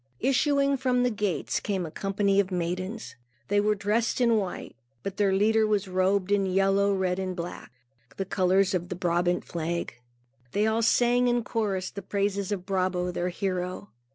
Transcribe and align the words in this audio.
Issuing 0.19 0.77
from 0.77 1.03
the 1.03 1.11
gates 1.11 1.59
came 1.59 1.85
a 1.85 1.91
company 1.91 2.39
of 2.39 2.49
maidens. 2.49 3.15
They 3.49 3.59
were 3.59 3.75
dressed 3.75 4.19
in 4.19 4.37
white, 4.37 4.75
but 5.03 5.17
their 5.17 5.31
leader 5.31 5.67
was 5.67 5.87
robed 5.87 6.31
in 6.31 6.47
yellow, 6.47 6.91
red, 6.91 7.19
and 7.19 7.35
black, 7.35 7.71
the 8.17 8.25
colors 8.25 8.73
of 8.73 8.89
the 8.89 8.95
Brabant 8.95 9.45
flag. 9.45 9.93
They 10.53 10.65
all 10.65 10.81
sang 10.81 11.27
in 11.27 11.43
chorus 11.43 11.91
the 11.91 12.01
praises 12.01 12.51
of 12.51 12.65
Brabo 12.65 13.11
their 13.11 13.29
hero. 13.29 13.89